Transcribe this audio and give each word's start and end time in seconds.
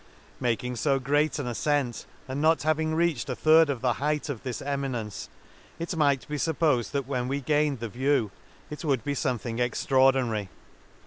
—Making 0.49 0.77
fo 0.77 0.97
great 0.97 1.37
an 1.37 1.45
afcent, 1.45 2.05
and 2.27 2.41
not 2.41 2.63
having 2.63 2.95
reached 2.95 3.29
a 3.29 3.35
third 3.35 3.69
of 3.69 3.81
the 3.81 3.93
height 4.01 4.29
of 4.29 4.41
this 4.41 4.59
eminence, 4.59 5.29
it 5.77 5.95
might 5.95 6.27
be 6.27 6.37
fuppofed 6.37 6.89
that 6.89 7.05
when 7.05 7.27
we 7.27 7.39
gained 7.39 7.81
the 7.81 7.87
view 7.89 8.31
it 8.71 8.83
would 8.83 9.03
be 9.03 9.13
fomething 9.13 9.59
extraordinary. 9.59 10.49